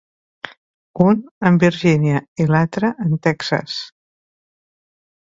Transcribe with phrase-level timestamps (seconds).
[1.07, 1.19] Un
[1.51, 3.81] en Virgínia i l'altre en Texas.